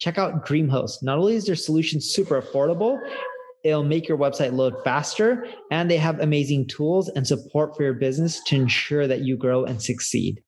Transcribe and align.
Check 0.00 0.18
out 0.18 0.46
DreamHost. 0.46 1.02
Not 1.02 1.18
only 1.18 1.34
is 1.34 1.44
their 1.44 1.54
solution 1.54 2.00
super 2.00 2.40
affordable, 2.40 2.98
it'll 3.64 3.84
make 3.84 4.08
your 4.08 4.18
website 4.18 4.52
load 4.52 4.74
faster, 4.82 5.46
and 5.70 5.90
they 5.90 5.98
have 5.98 6.18
amazing 6.20 6.66
tools 6.68 7.08
and 7.10 7.26
support 7.26 7.76
for 7.76 7.82
your 7.82 7.94
business 7.94 8.42
to 8.44 8.56
ensure 8.56 9.06
that 9.06 9.20
you 9.20 9.36
grow 9.36 9.64
and 9.64 9.82
succeed. 9.82 10.42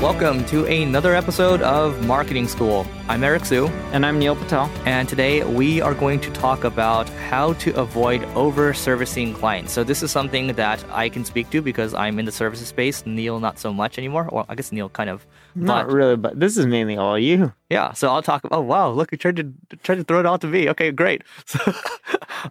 Welcome 0.00 0.44
to 0.46 0.66
another 0.66 1.14
episode 1.14 1.62
of 1.62 2.06
Marketing 2.06 2.46
School. 2.46 2.86
I'm 3.08 3.24
Eric 3.24 3.46
Siu. 3.46 3.68
And 3.92 4.04
I'm 4.04 4.18
Neil 4.18 4.36
Patel. 4.36 4.70
And 4.84 5.08
today 5.08 5.42
we 5.44 5.80
are 5.80 5.94
going 5.94 6.20
to 6.20 6.30
talk 6.32 6.64
about 6.64 7.08
how 7.08 7.54
to 7.54 7.74
avoid 7.80 8.22
over 8.34 8.74
servicing 8.74 9.32
clients. 9.32 9.72
So, 9.72 9.82
this 9.82 10.02
is 10.02 10.10
something 10.10 10.48
that 10.48 10.84
I 10.90 11.08
can 11.08 11.24
speak 11.24 11.48
to 11.50 11.62
because 11.62 11.94
I'm 11.94 12.18
in 12.18 12.26
the 12.26 12.32
services 12.32 12.68
space. 12.68 13.06
Neil, 13.06 13.40
not 13.40 13.58
so 13.58 13.72
much 13.72 13.96
anymore. 13.96 14.28
Well, 14.30 14.44
I 14.48 14.54
guess 14.56 14.72
Neil 14.72 14.90
kind 14.90 15.08
of. 15.08 15.26
Not 15.54 15.90
really, 15.90 16.16
but 16.16 16.38
this 16.38 16.56
is 16.58 16.66
mainly 16.66 16.96
all 16.96 17.18
you. 17.18 17.52
Yeah, 17.70 17.92
so 17.92 18.08
I'll 18.08 18.22
talk. 18.22 18.44
About 18.44 18.58
oh 18.58 18.62
wow, 18.62 18.90
look, 18.90 19.10
you 19.12 19.16
tried 19.18 19.36
to 19.36 19.52
tried 19.84 19.96
to 19.96 20.04
throw 20.04 20.20
it 20.20 20.26
all 20.26 20.38
to 20.38 20.46
me. 20.46 20.68
Okay, 20.70 20.90
great. 20.90 21.22
So, 21.46 21.58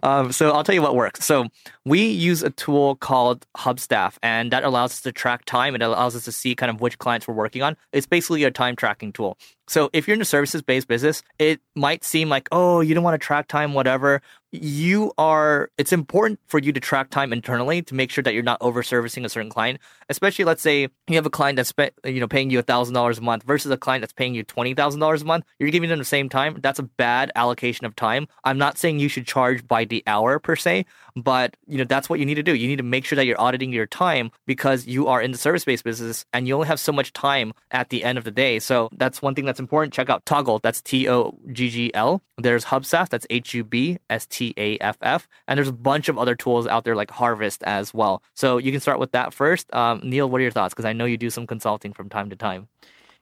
um, 0.02 0.32
so 0.32 0.50
I'll 0.50 0.64
tell 0.64 0.74
you 0.74 0.82
what 0.82 0.94
works. 0.94 1.24
So 1.24 1.46
we 1.84 2.06
use 2.06 2.42
a 2.42 2.50
tool 2.50 2.96
called 2.96 3.46
Hubstaff, 3.56 4.16
and 4.22 4.50
that 4.52 4.64
allows 4.64 4.92
us 4.92 5.00
to 5.02 5.12
track 5.12 5.44
time. 5.44 5.74
It 5.74 5.82
allows 5.82 6.16
us 6.16 6.24
to 6.24 6.32
see 6.32 6.54
kind 6.54 6.70
of 6.70 6.80
which 6.80 6.98
clients 6.98 7.28
we're 7.28 7.34
working 7.34 7.62
on. 7.62 7.76
It's 7.92 8.06
basically 8.06 8.44
a 8.44 8.50
time 8.50 8.76
tracking 8.76 9.12
tool. 9.12 9.38
So 9.66 9.88
if 9.92 10.06
you're 10.06 10.14
in 10.14 10.20
a 10.20 10.26
services 10.26 10.62
based 10.62 10.88
business, 10.88 11.22
it 11.38 11.60
might 11.74 12.04
seem 12.04 12.28
like, 12.28 12.48
oh, 12.52 12.80
you 12.80 12.94
don't 12.94 13.04
want 13.04 13.20
to 13.20 13.24
track 13.24 13.48
time, 13.48 13.72
whatever. 13.72 14.20
You 14.50 15.12
are, 15.18 15.70
it's 15.78 15.92
important 15.92 16.38
for 16.46 16.60
you 16.60 16.72
to 16.72 16.80
track 16.80 17.10
time 17.10 17.32
internally 17.32 17.82
to 17.82 17.94
make 17.94 18.10
sure 18.10 18.22
that 18.22 18.34
you're 18.34 18.42
not 18.42 18.58
over 18.60 18.82
servicing 18.82 19.24
a 19.24 19.28
certain 19.28 19.50
client. 19.50 19.80
Especially, 20.08 20.44
let's 20.44 20.62
say 20.62 20.88
you 21.08 21.16
have 21.16 21.26
a 21.26 21.30
client 21.30 21.56
that's, 21.56 21.72
you 22.04 22.20
know, 22.20 22.28
paying 22.28 22.50
you 22.50 22.62
$1,000 22.62 23.18
a 23.18 23.20
month 23.20 23.42
versus 23.42 23.72
a 23.72 23.76
client 23.76 24.02
that's 24.02 24.12
paying 24.12 24.34
you 24.34 24.44
$20,000 24.44 25.22
a 25.22 25.24
month. 25.24 25.44
You're 25.58 25.70
giving 25.70 25.88
them 25.88 25.98
the 25.98 26.04
same 26.04 26.28
time. 26.28 26.58
That's 26.60 26.78
a 26.78 26.84
bad 26.84 27.32
allocation 27.34 27.86
of 27.86 27.96
time. 27.96 28.28
I'm 28.44 28.58
not 28.58 28.78
saying 28.78 28.98
you 28.98 29.08
should 29.08 29.26
charge 29.26 29.66
by 29.66 29.86
the 29.86 30.04
hour 30.06 30.38
per 30.38 30.56
se, 30.56 30.84
but 31.16 31.56
you 31.66 31.78
know 31.78 31.84
that's 31.84 32.08
what 32.08 32.18
you 32.18 32.26
need 32.26 32.34
to 32.34 32.42
do. 32.42 32.54
You 32.54 32.68
need 32.68 32.76
to 32.76 32.82
make 32.82 33.04
sure 33.04 33.16
that 33.16 33.26
you're 33.26 33.40
auditing 33.40 33.72
your 33.72 33.86
time 33.86 34.30
because 34.46 34.86
you 34.86 35.06
are 35.08 35.20
in 35.20 35.32
the 35.32 35.38
service-based 35.38 35.84
business 35.84 36.24
and 36.32 36.48
you 36.48 36.54
only 36.54 36.66
have 36.66 36.80
so 36.80 36.92
much 36.92 37.12
time 37.12 37.52
at 37.70 37.90
the 37.90 38.04
end 38.04 38.18
of 38.18 38.24
the 38.24 38.30
day. 38.30 38.58
So 38.58 38.88
that's 38.92 39.22
one 39.22 39.34
thing 39.34 39.44
that's 39.44 39.60
important. 39.60 39.92
Check 39.94 40.10
out 40.10 40.24
Toggl. 40.24 40.60
That's 40.62 40.80
T 40.82 41.08
O 41.08 41.38
G 41.52 41.70
G 41.70 41.94
L. 41.94 42.22
There's 42.38 42.64
Hubstaff. 42.64 43.08
That's 43.08 43.26
H 43.30 43.54
U 43.54 43.64
B 43.64 43.98
S 44.10 44.26
T 44.26 44.54
A 44.56 44.78
F 44.78 44.96
F. 45.02 45.28
And 45.46 45.58
there's 45.58 45.68
a 45.68 45.72
bunch 45.72 46.08
of 46.08 46.18
other 46.18 46.34
tools 46.34 46.66
out 46.66 46.84
there 46.84 46.96
like 46.96 47.10
Harvest 47.10 47.62
as 47.64 47.94
well. 47.94 48.22
So 48.34 48.58
you 48.58 48.72
can 48.72 48.80
start 48.80 48.98
with 48.98 49.12
that 49.12 49.32
first. 49.32 49.72
Um, 49.74 50.00
Neil, 50.02 50.28
what 50.28 50.40
are 50.40 50.42
your 50.42 50.50
thoughts? 50.50 50.74
Because 50.74 50.84
I 50.84 50.92
know 50.92 51.04
you 51.04 51.16
do 51.16 51.30
some 51.30 51.46
consulting 51.46 51.92
from 51.92 52.08
time 52.08 52.30
to 52.30 52.36
time. 52.36 52.68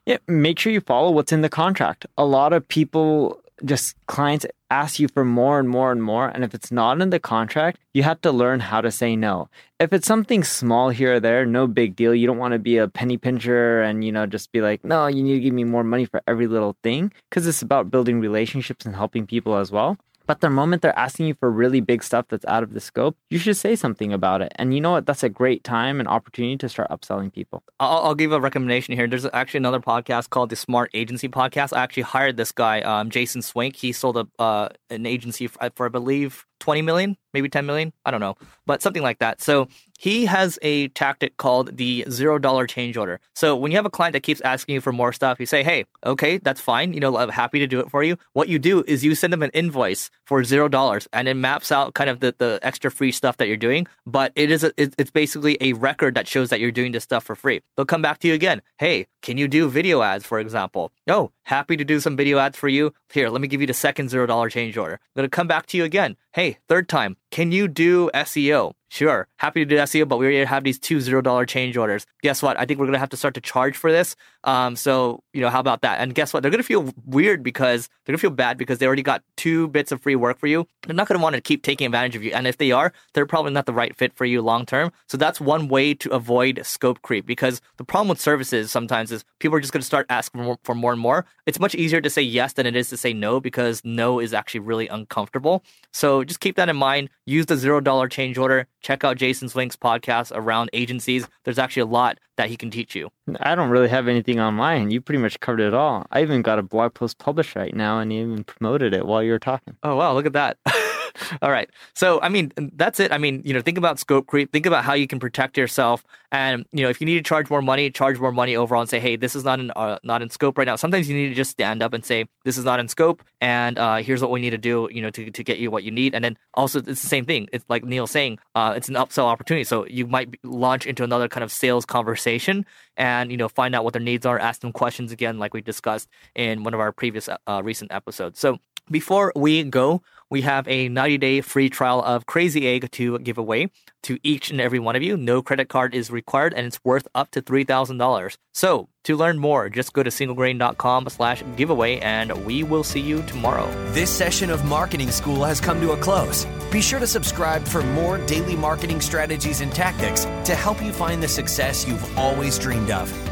Yeah, 0.07 0.17
make 0.27 0.59
sure 0.59 0.73
you 0.73 0.81
follow 0.81 1.11
what's 1.11 1.31
in 1.31 1.43
the 1.43 1.49
contract. 1.49 2.07
A 2.19 2.25
lot 2.25 2.53
of 2.53 2.67
people 2.67 3.42
just 3.65 3.97
clients 4.07 4.47
ask 4.71 4.99
you 4.99 5.09
for 5.09 5.25
more 5.25 5.59
and 5.59 5.69
more 5.69 5.93
and 5.93 6.03
more. 6.03 6.29
And 6.29 6.45
if 6.45 6.55
it's 6.55 6.73
not 6.73 7.01
in 7.01 7.11
the 7.11 7.21
contract, 7.21 7.79
you 7.93 8.03
have 8.03 8.21
to 8.23 8.33
learn 8.33 8.61
how 8.61 8.81
to 8.81 8.91
say 8.91 9.17
no. 9.17 9.49
If 9.79 9.93
it's 9.93 10.07
something 10.07 10.45
small 10.45 10.91
here 10.91 11.17
or 11.17 11.21
there, 11.21 11.45
no 11.45 11.67
big 11.67 11.95
deal. 11.95 12.15
You 12.15 12.27
don't 12.27 12.39
want 12.39 12.53
to 12.53 12.59
be 12.59 12.79
a 12.79 12.89
penny 12.89 13.19
pincher 13.19 13.83
and, 13.83 14.05
you 14.05 14.13
know, 14.13 14.27
just 14.27 14.53
be 14.53 14.61
like, 14.61 14.85
no, 14.85 15.07
you 15.07 15.23
need 15.23 15.35
to 15.35 15.41
give 15.41 15.55
me 15.55 15.65
more 15.65 15.85
money 15.85 16.07
for 16.07 16.23
every 16.27 16.47
little 16.47 16.77
thing 16.83 17.13
because 17.29 17.47
it's 17.47 17.63
about 17.63 17.91
building 17.91 18.21
relationships 18.21 18.87
and 18.87 18.97
helping 18.97 19.27
people 19.27 19.57
as 19.57 19.71
well. 19.71 19.99
But 20.27 20.41
the 20.41 20.51
moment 20.51 20.83
they're 20.83 20.99
asking 20.99 21.27
you 21.27 21.35
for 21.35 21.51
really 21.51 21.81
big 21.81 22.03
stuff 22.03 22.27
that's 22.29 22.45
out 22.47 22.63
of 22.63 22.73
the 22.73 22.81
scope, 22.81 23.17
you 23.31 23.39
should 23.39 23.57
say 23.57 23.77
something 23.77 24.13
about 24.13 24.43
it. 24.43 24.53
And 24.57 24.75
you 24.75 24.81
know 24.81 24.93
what? 24.93 25.07
That's 25.07 25.23
a 25.23 25.29
great 25.29 25.65
time 25.65 26.01
and 26.01 26.09
opportunity 26.09 26.57
to 26.59 26.69
start 26.69 26.91
upselling 26.91 27.33
people. 27.33 27.63
I'll, 27.81 27.99
I'll 27.99 28.15
give 28.15 28.33
a 28.33 28.41
recommendation 28.41 28.95
here. 28.95 29.07
There's 29.07 29.27
actually 29.33 29.59
another 29.59 29.81
podcast 29.81 30.31
called 30.31 30.51
the 30.51 30.57
Smart 30.57 30.91
Agency 30.95 31.29
Podcast. 31.29 31.77
I 31.77 31.83
actually 31.83 32.05
hired 32.05 32.37
this 32.37 32.53
guy, 32.53 32.81
um, 32.83 33.11
Jason 33.11 33.41
Swenk. 33.41 33.77
He 33.77 33.93
sold 33.93 34.17
a 34.17 34.27
uh, 34.39 34.69
an 34.91 35.07
agency 35.07 35.47
for, 35.47 35.71
for 35.75 35.87
I 35.87 35.89
believe 35.89 36.47
20 36.61 36.83
million, 36.83 37.17
maybe 37.35 37.49
10 37.49 37.67
million. 37.67 37.93
I 38.05 38.11
don't 38.11 38.21
know, 38.21 38.37
but 38.67 38.83
something 38.83 39.03
like 39.03 39.19
that. 39.19 39.41
So 39.41 39.69
he 40.03 40.27
has 40.27 40.59
a 40.63 40.89
tactic 40.89 41.37
called 41.37 41.77
the 41.77 42.05
zero 42.11 42.37
dollar 42.37 42.67
change 42.67 42.97
order. 42.97 43.21
So 43.37 43.55
when 43.55 43.71
you 43.71 43.79
have 43.79 43.87
a 43.87 43.91
client 43.91 44.15
that 44.15 44.25
keeps 44.25 44.41
asking 44.41 44.75
you 44.75 44.81
for 44.81 44.91
more 44.91 45.13
stuff, 45.13 45.39
you 45.39 45.47
say, 45.47 45.63
hey, 45.63 45.85
okay, 46.05 46.39
that's 46.39 46.61
fine. 46.61 46.93
You 46.93 46.99
know, 46.99 47.17
I'm 47.17 47.29
happy 47.29 47.61
to 47.61 47.69
do 47.69 47.79
it 47.79 47.89
for 47.89 48.03
you. 48.03 48.17
What 48.33 48.49
you 48.49 48.59
do 48.59 48.83
is 48.89 49.05
you 49.05 49.15
send 49.15 49.33
them 49.33 49.45
an 49.45 49.51
invoice 49.55 50.11
for 50.27 50.43
zero 50.43 50.67
dollars 50.69 51.07
and 51.13 51.29
it 51.29 51.35
maps 51.35 51.71
out 51.71 51.95
kind 51.95 52.11
of 52.11 52.19
the, 52.19 52.35
the 52.37 52.59
extra 52.63 52.91
free 52.91 53.13
stuff 53.13 53.37
that 53.37 53.47
you're 53.47 53.57
doing. 53.57 53.87
But 54.05 54.33
it 54.35 54.51
is 54.51 54.65
a, 54.65 54.73
it's 54.77 55.13
basically 55.13 55.57
a 55.61 55.75
record 55.75 56.17
that 56.17 56.27
shows 56.27 56.51
that 56.51 56.59
you're 56.59 56.73
doing 56.73 56.91
this 56.91 57.05
stuff 57.05 57.23
for 57.23 57.37
free. 57.37 57.63
They'll 57.77 57.87
come 57.87 58.03
back 58.03 58.19
to 58.21 58.29
you 58.29 58.35
again. 58.35 58.61
Hey, 58.79 59.07
can 59.23 59.39
you 59.39 59.47
do 59.47 59.69
video 59.69 60.03
ads, 60.03 60.27
for 60.27 60.41
example? 60.41 60.91
Oh, 61.07 61.31
happy 61.45 61.77
to 61.77 61.85
do 61.85 62.01
some 62.01 62.17
video 62.17 62.39
ads 62.39 62.59
for 62.59 62.67
you. 62.69 62.93
Here, 63.13 63.31
let 63.31 63.41
me 63.41 63.47
give 63.47 63.61
you 63.61 63.69
the 63.69 63.73
second 63.73 64.11
zero 64.11 64.27
dollar 64.27 64.51
change 64.51 64.77
order. 64.77 64.95
I'm 64.95 65.21
gonna 65.21 65.29
come 65.29 65.47
back 65.47 65.67
to 65.67 65.77
you 65.77 65.85
again. 65.85 66.17
Hey, 66.33 66.59
third 66.69 66.89
time, 66.89 67.17
can 67.31 67.53
you 67.53 67.69
do 67.69 68.11
SEO? 68.15 68.73
Sure, 68.93 69.27
happy 69.39 69.61
to 69.61 69.65
do 69.65 69.77
that 69.77 69.91
but 70.07 70.19
we 70.19 70.27
already 70.27 70.45
have 70.45 70.65
these 70.65 70.79
two 70.79 71.01
zero 71.01 71.23
dollar 71.23 71.47
change 71.47 71.79
orders. 71.79 72.05
Guess 72.21 72.43
what? 72.43 72.61
I 72.61 72.67
think 72.67 72.79
we're 72.79 72.85
gonna 72.85 72.99
have 72.99 73.09
to 73.09 73.17
start 73.17 73.33
to 73.33 73.41
charge 73.41 73.75
for 73.75 73.91
this. 73.91 74.17
Um, 74.45 74.77
so 74.77 75.23
you 75.33 75.41
know, 75.41 75.49
how 75.49 75.61
about 75.61 75.81
that? 75.81 76.01
And 76.01 76.15
guess 76.15 76.35
what? 76.35 76.43
They're 76.43 76.51
gonna 76.51 76.63
feel 76.63 76.93
weird 77.07 77.43
because 77.43 77.89
they're 78.05 78.13
gonna 78.13 78.19
feel 78.21 78.29
bad 78.29 78.59
because 78.59 78.81
they 78.81 78.87
already 78.87 79.03
got 79.03 79.23
two 79.39 79.69
bits 79.69 79.93
of 79.93 80.03
free 80.03 80.15
work 80.15 80.39
for 80.39 80.47
you. 80.47 80.67
They're 80.83 80.95
not 80.95 81.09
gonna 81.09 81.23
want 81.23 81.37
to 81.37 81.41
keep 81.41 81.63
taking 81.63 81.87
advantage 81.87 82.17
of 82.17 82.23
you, 82.23 82.33
and 82.35 82.47
if 82.47 82.59
they 82.59 82.71
are, 82.71 82.93
they're 83.15 83.25
probably 83.25 83.53
not 83.53 83.65
the 83.65 83.73
right 83.73 83.97
fit 83.97 84.13
for 84.15 84.27
you 84.27 84.43
long 84.43 84.67
term. 84.67 84.93
So 85.09 85.17
that's 85.17 85.41
one 85.41 85.69
way 85.69 85.95
to 85.95 86.11
avoid 86.11 86.61
scope 86.63 87.01
creep 87.01 87.25
because 87.25 87.63
the 87.79 87.85
problem 87.85 88.09
with 88.09 88.21
services 88.21 88.71
sometimes 88.71 89.11
is 89.11 89.25
people 89.39 89.57
are 89.57 89.61
just 89.61 89.73
gonna 89.73 89.85
start 89.85 90.05
asking 90.11 90.43
for 90.43 90.45
more, 90.45 90.59
for 90.65 90.75
more 90.75 90.93
and 90.93 91.01
more. 91.01 91.25
It's 91.47 91.59
much 91.59 91.75
easier 91.75 92.03
to 92.03 92.11
say 92.11 92.21
yes 92.21 92.53
than 92.53 92.67
it 92.67 92.77
is 92.77 92.91
to 92.91 92.99
say 92.99 93.15
no 93.15 93.41
because 93.41 93.81
no 93.87 94.21
is 94.21 94.35
actually 94.35 94.61
really 94.61 94.89
uncomfortable. 94.89 95.65
So 95.93 96.25
just 96.25 96.41
keep 96.41 96.57
that 96.57 96.69
in 96.69 96.77
mind. 96.77 97.09
Use 97.25 97.47
the 97.47 97.57
zero 97.57 97.81
dollar 97.81 98.07
change 98.07 98.37
order. 98.37 98.67
Check 98.83 99.05
out 99.05 99.17
Jason 99.17 99.49
Swenk's 99.49 99.77
podcast 99.77 100.33
around 100.35 100.71
agencies. 100.73 101.29
There's 101.45 101.59
actually 101.59 101.83
a 101.83 101.87
lot 101.87 102.19
that 102.37 102.49
he 102.49 102.57
can 102.57 102.71
teach 102.71 102.95
you. 102.95 103.11
I 103.41 103.55
don't 103.55 103.71
really 103.71 103.89
have 103.89 104.09
anything 104.09 104.41
online. 104.41 104.91
You 104.91 105.01
pretty 105.01 105.23
much 105.23 105.39
covered 105.41 105.61
it 105.61 105.75
all. 105.75 106.07
I 106.11 106.23
even 106.23 106.43
got 106.43 106.59
a 106.59 106.63
blog 106.63 106.95
post 106.95 107.19
published 107.19 107.55
right 107.55 107.75
now 107.75 108.01
and 108.01 108.13
even 108.13 108.45
promoted 108.45 108.93
it 108.93 109.07
while 109.07 109.23
you 109.23 109.33
were 109.33 109.39
talking. 109.39 109.77
Oh, 109.83 109.97
wow. 109.97 110.13
Look 110.15 110.27
at 110.27 110.33
that. 110.33 110.59
All 111.43 111.51
right. 111.51 111.69
So, 111.95 112.21
I 112.21 112.29
mean, 112.29 112.53
that's 112.75 113.01
it. 113.01 113.13
I 113.13 113.19
mean, 113.19 113.43
you 113.45 113.53
know, 113.53 113.61
think 113.61 113.79
about 113.79 113.99
scope 113.99 114.27
creep. 114.27 114.53
Think 114.53 114.67
about 114.67 114.85
how 114.85 114.95
you 114.95 115.07
can 115.07 115.19
protect 115.19 115.57
yourself. 115.57 116.05
And 116.31 116.65
you 116.73 116.83
know, 116.83 116.89
if 116.89 117.01
you 117.01 117.05
need 117.05 117.17
to 117.17 117.23
charge 117.23 117.51
more 117.51 117.61
money, 117.61 117.91
charge 117.91 118.19
more 118.19 118.33
money 118.33 118.57
overall, 118.57 118.81
and 118.81 118.89
say, 118.89 118.99
hey, 118.99 119.17
this 119.17 119.37
is 119.37 119.45
not 119.45 119.61
in 119.61 119.71
uh, 119.73 119.99
not 120.03 120.23
in 120.23 120.31
scope 120.31 120.57
right 120.57 120.67
now. 120.67 120.77
Sometimes 120.77 121.09
you 121.09 121.15
need 121.15 121.29
to 121.29 121.35
just 121.35 121.51
stand 121.51 121.83
up 121.83 121.93
and 121.93 122.05
say, 122.05 122.25
this 122.45 122.57
is 122.57 122.65
not 122.65 122.81
in 122.81 122.89
scope, 122.89 123.23
and 123.43 123.79
uh, 123.79 123.97
here's 123.97 124.23
what 124.23 124.31
we 124.31 124.41
need 124.41 124.51
to 124.51 124.59
do, 124.59 124.89
you 124.91 125.03
know, 125.03 125.11
to, 125.11 125.31
to 125.31 125.45
get 125.45 125.59
you 125.59 125.71
what 125.71 125.85
you 125.85 125.91
need. 125.91 126.15
And 126.15 126.25
then 126.25 126.39
also, 126.55 126.79
it's 126.79 127.03
the 127.03 127.09
same 127.09 127.27
thing. 127.27 127.49
It's 127.53 127.67
like 127.69 127.85
Neil 127.85 128.07
saying, 128.07 128.39
uh, 128.55 128.73
it's 128.75 128.89
an 128.89 128.95
upsell 128.95 129.25
opportunity. 129.25 129.65
So 129.65 129.87
you 129.87 130.07
might 130.07 130.35
launch 130.43 130.87
into 130.87 131.05
another 131.05 131.29
kind 131.29 131.45
of 131.45 131.53
sales 131.53 131.85
conversation, 131.85 132.65
and 132.97 133.31
you 133.31 133.37
know, 133.37 133.49
find 133.49 133.75
out 133.75 133.85
what 133.85 133.93
their 133.93 134.03
needs 134.03 134.25
are, 134.25 134.39
ask 134.39 134.63
them 134.63 134.73
questions 134.73 135.13
again, 135.13 135.39
like 135.39 135.53
we 135.53 135.61
discussed 135.61 136.09
in 136.35 136.65
one 136.65 136.73
of 136.73 136.81
our 136.81 136.93
previous 136.93 137.29
uh, 137.29 137.61
recent 137.63 137.93
episodes. 137.93 138.41
So 138.41 138.59
before 138.91 139.33
we 139.37 139.65
go, 139.65 140.03
we 140.33 140.41
have 140.41 140.67
a 140.67 140.89
90 140.89 141.19
day 141.19 141.41
free 141.43 141.69
trial 141.69 142.03
of 142.03 142.25
Crazy 142.25 142.67
Egg 142.67 142.91
to 142.93 143.19
give 143.19 143.37
away 143.37 143.69
to 144.05 144.19
each 144.23 144.51
and 144.51 144.63
every 144.63 144.79
one 144.79 144.97
of 144.97 145.03
you. 145.03 145.17
No 145.17 145.43
credit 145.43 145.69
card 145.69 145.95
is 145.95 146.11
required 146.11 146.55
and 146.55 146.67
it's 146.67 146.83
worth 146.83 147.07
up 147.15 147.31
to 147.33 147.43
$3,000. 147.43 148.37
So 148.55 148.89
to 149.05 149.17
learn 149.17 149.39
more, 149.39 149.69
just 149.69 149.93
go 149.93 150.03
to 150.03 150.09
singlegrain.com 150.09 151.11
slash 151.11 151.45
giveaway 151.57 151.99
and 151.99 152.33
we 152.47 152.63
will 152.63 152.83
see 152.83 153.01
you 153.01 153.23
tomorrow. 153.25 153.71
This 153.93 154.11
session 154.11 154.49
of 154.49 154.65
Marketing 154.65 155.11
School 155.11 155.45
has 155.45 155.61
come 155.61 155.81
to 155.83 155.93
a 155.93 155.99
close. 155.99 156.47
Be 156.71 156.81
sure 156.81 156.99
to 156.99 157.07
subscribe 157.07 157.65
for 157.65 157.83
more 157.83 158.17
daily 158.27 158.57
marketing 158.57 159.03
strategies 159.03 159.61
and 159.61 159.71
tactics 159.71 160.25
to 160.45 160.55
help 160.55 160.83
you 160.83 160.93
find 160.93 161.23
the 161.23 161.29
success 161.29 161.87
you've 161.87 162.19
always 162.19 162.59
dreamed 162.59 162.91
of. 162.91 163.32